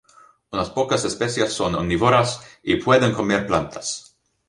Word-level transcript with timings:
Unas 0.55 0.71
pocas 0.77 1.05
especies 1.09 1.53
son 1.53 1.75
omnívoras 1.75 2.41
y 2.63 2.77
pueden 2.77 3.13
comer 3.13 3.45
plantas. 3.45 4.17